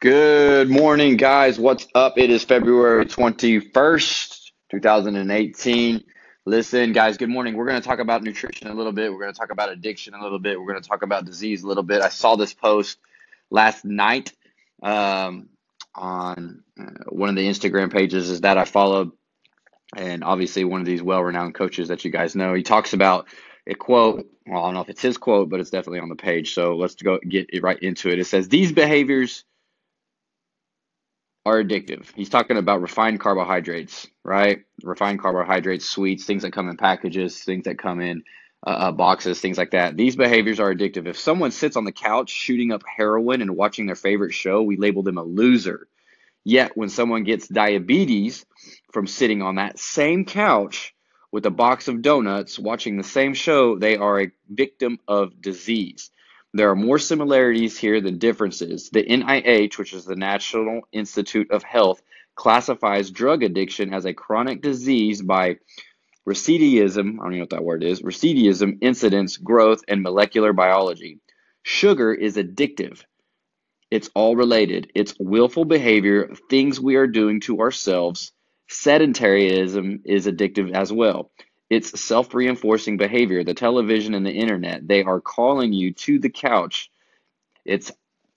[0.00, 1.58] Good morning, guys.
[1.58, 2.18] What's up?
[2.18, 6.04] It is February 21st, 2018.
[6.46, 7.56] Listen, guys, good morning.
[7.56, 9.10] We're going to talk about nutrition a little bit.
[9.10, 10.60] We're going to talk about addiction a little bit.
[10.60, 12.00] We're going to talk about disease a little bit.
[12.00, 12.98] I saw this post
[13.50, 14.32] last night
[14.84, 15.48] um,
[15.96, 19.10] on uh, one of the Instagram pages is that I followed,
[19.96, 22.54] and obviously one of these well renowned coaches that you guys know.
[22.54, 23.26] He talks about
[23.66, 24.30] a quote.
[24.46, 26.54] Well, I don't know if it's his quote, but it's definitely on the page.
[26.54, 28.20] So let's go get right into it.
[28.20, 29.42] It says, These behaviors
[31.48, 32.06] are addictive.
[32.14, 34.64] He's talking about refined carbohydrates, right?
[34.82, 38.22] Refined carbohydrates, sweets, things that come in packages, things that come in
[38.66, 39.96] uh, uh, boxes, things like that.
[39.96, 41.06] These behaviors are addictive.
[41.06, 44.76] If someone sits on the couch shooting up heroin and watching their favorite show, we
[44.76, 45.88] label them a loser.
[46.44, 48.44] Yet when someone gets diabetes
[48.92, 50.94] from sitting on that same couch
[51.32, 56.10] with a box of donuts watching the same show, they are a victim of disease.
[56.58, 58.90] There are more similarities here than differences.
[58.90, 62.02] The NIH, which is the National Institute of Health,
[62.34, 65.58] classifies drug addiction as a chronic disease by
[66.28, 71.20] recidivism, I don't know what that word is, recidivism, incidence, growth, and molecular biology.
[71.62, 73.04] Sugar is addictive.
[73.92, 74.90] It's all related.
[74.96, 78.32] It's willful behavior, things we are doing to ourselves.
[78.68, 81.30] Sedentarism is addictive as well.
[81.70, 83.44] It's self reinforcing behavior.
[83.44, 86.90] The television and the internet, they are calling you to the couch.
[87.64, 87.92] It's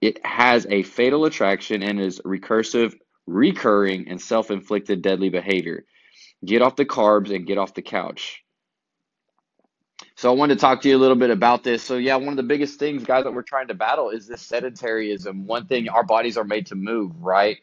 [0.00, 2.94] it has a fatal attraction and is recursive,
[3.26, 5.84] recurring, and self inflicted deadly behavior.
[6.44, 8.44] Get off the carbs and get off the couch.
[10.14, 11.82] So I wanted to talk to you a little bit about this.
[11.82, 14.46] So yeah, one of the biggest things, guys, that we're trying to battle is this
[14.46, 15.44] sedentarism.
[15.44, 17.58] One thing, our bodies are made to move, right?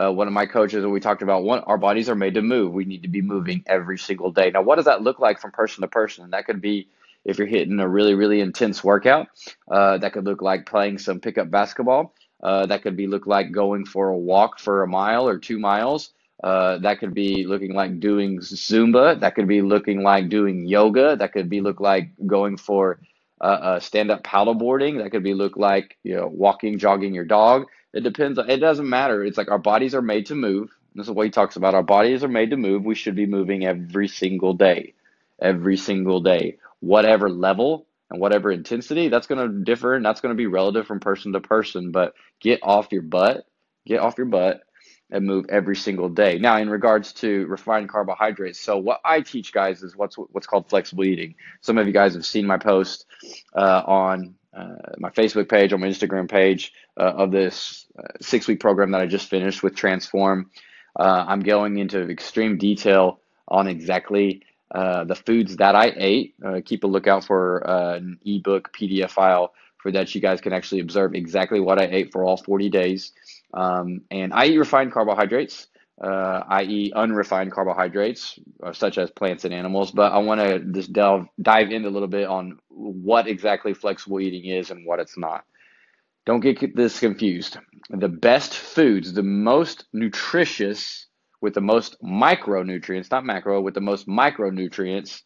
[0.00, 2.42] Uh, one of my coaches and we talked about one our bodies are made to
[2.42, 2.72] move.
[2.72, 4.50] We need to be moving every single day.
[4.50, 6.24] Now what does that look like from person to person?
[6.24, 6.88] And that could be
[7.24, 9.28] if you're hitting a really really intense workout.
[9.70, 12.14] Uh, that could look like playing some pickup basketball.
[12.42, 15.58] Uh, that could be look like going for a walk for a mile or two
[15.58, 16.12] miles.
[16.42, 19.18] Uh, that could be looking like doing zumba.
[19.20, 21.16] That could be looking like doing yoga.
[21.16, 22.98] That could be look like going for
[23.40, 25.02] uh, uh, stand up paddleboarding.
[25.02, 28.38] That could be look like you know walking jogging your dog it depends.
[28.38, 29.24] It doesn't matter.
[29.24, 30.70] It's like our bodies are made to move.
[30.94, 31.74] This is what he talks about.
[31.74, 32.84] Our bodies are made to move.
[32.84, 34.94] We should be moving every single day,
[35.40, 39.08] every single day, whatever level and whatever intensity.
[39.08, 41.90] That's going to differ, and that's going to be relative from person to person.
[41.92, 43.46] But get off your butt,
[43.86, 44.62] get off your butt,
[45.10, 46.38] and move every single day.
[46.38, 50.68] Now, in regards to refined carbohydrates, so what I teach guys is what's what's called
[50.68, 51.34] flexible eating.
[51.60, 53.06] Some of you guys have seen my post
[53.54, 54.34] uh, on
[54.98, 59.00] my Facebook page, on my Instagram page uh, of this uh, six week program that
[59.00, 60.50] I just finished with Transform.
[60.98, 66.34] Uh, I'm going into extreme detail on exactly uh, the foods that I ate.
[66.64, 69.52] keep a lookout for an ebook PDF file
[69.82, 73.12] for that you guys can actually observe exactly what I ate for all 40 days.
[73.52, 75.66] Um, and I eat refined carbohydrates.
[76.00, 79.92] Uh, i.e., unrefined carbohydrates, uh, such as plants and animals.
[79.92, 84.20] But I want to just delve dive in a little bit on what exactly flexible
[84.20, 85.44] eating is and what it's not.
[86.24, 87.58] Don't get this confused.
[87.90, 91.06] The best foods, the most nutritious,
[91.40, 95.22] with the most micronutrients, not macro, with the most micronutrients,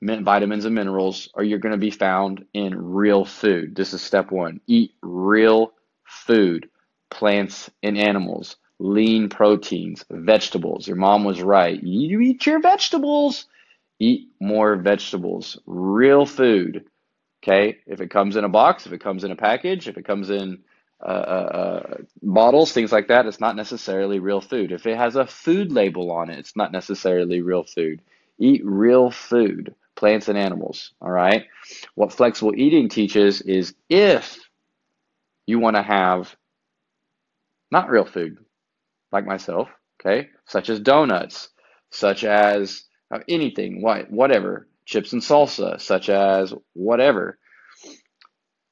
[0.00, 3.74] vitamins and minerals, are you're going to be found in real food.
[3.74, 4.60] This is step one.
[4.68, 5.72] Eat real
[6.04, 6.68] food,
[7.10, 10.86] plants and animals lean proteins, vegetables.
[10.88, 11.80] Your mom was right.
[11.80, 13.46] You eat your vegetables.
[14.02, 16.86] Eat more vegetables, real food.
[17.40, 20.04] Okay, if it comes in a box, if it comes in a package, if it
[20.04, 20.58] comes in
[21.00, 21.50] uh, uh,
[21.88, 24.72] uh, bottles, things like that, it's not necessarily real food.
[24.72, 28.02] If it has a food label on it, it's not necessarily real food.
[28.40, 30.92] Eat real food, plants and animals.
[31.00, 31.46] All right.
[31.94, 34.36] What flexible eating teaches is if
[35.46, 36.34] you want to have
[37.70, 38.38] not real food,
[39.12, 39.68] like myself,
[40.00, 41.50] okay, such as donuts,
[41.90, 47.38] such as uh, anything, what, whatever, chips and salsa, such as whatever.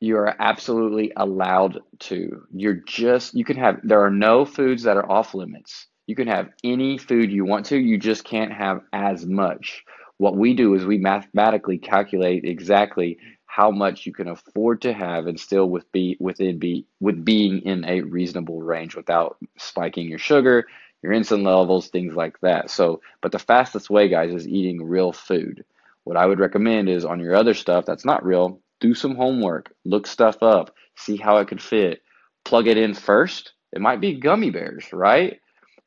[0.00, 2.46] You are absolutely allowed to.
[2.52, 5.86] You're just, you can have, there are no foods that are off limits.
[6.06, 9.84] You can have any food you want to, you just can't have as much.
[10.16, 15.26] What we do is we mathematically calculate exactly how much you can afford to have
[15.26, 20.18] and still with be within be with being in a reasonable range without spiking your
[20.18, 20.66] sugar,
[21.02, 22.70] your insulin levels, things like that.
[22.70, 25.64] So, but the fastest way, guys, is eating real food.
[26.04, 29.72] What I would recommend is on your other stuff that's not real, do some homework,
[29.84, 32.02] look stuff up, see how it could fit,
[32.44, 33.52] plug it in first.
[33.72, 35.40] It might be gummy bears, right?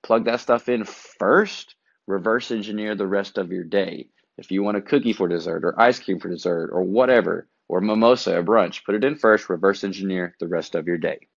[0.03, 1.75] Plug that stuff in first,
[2.07, 4.09] reverse engineer the rest of your day.
[4.37, 7.81] If you want a cookie for dessert or ice cream for dessert or whatever, or
[7.81, 8.83] mimosa, a brunch.
[8.85, 11.27] Put it in first, reverse engineer the rest of your day.